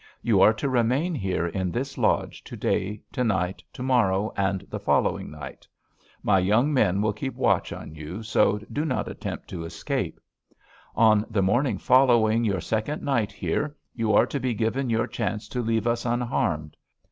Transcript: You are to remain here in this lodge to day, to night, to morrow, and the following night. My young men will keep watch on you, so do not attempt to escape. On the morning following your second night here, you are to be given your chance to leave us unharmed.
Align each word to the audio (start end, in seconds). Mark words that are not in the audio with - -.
You 0.23 0.41
are 0.41 0.53
to 0.55 0.67
remain 0.67 1.13
here 1.13 1.45
in 1.45 1.69
this 1.71 1.95
lodge 1.95 2.43
to 2.45 2.57
day, 2.57 3.03
to 3.11 3.23
night, 3.23 3.61
to 3.73 3.83
morrow, 3.83 4.33
and 4.35 4.61
the 4.61 4.79
following 4.79 5.29
night. 5.29 5.67
My 6.23 6.39
young 6.39 6.73
men 6.73 7.03
will 7.03 7.13
keep 7.13 7.35
watch 7.35 7.71
on 7.71 7.93
you, 7.93 8.23
so 8.23 8.57
do 8.73 8.83
not 8.83 9.07
attempt 9.07 9.47
to 9.49 9.63
escape. 9.63 10.19
On 10.95 11.23
the 11.29 11.43
morning 11.43 11.77
following 11.77 12.43
your 12.43 12.61
second 12.61 13.03
night 13.03 13.31
here, 13.31 13.75
you 13.93 14.11
are 14.11 14.25
to 14.25 14.39
be 14.39 14.55
given 14.55 14.89
your 14.89 15.05
chance 15.05 15.47
to 15.49 15.61
leave 15.61 15.85
us 15.85 16.03
unharmed. 16.03 16.75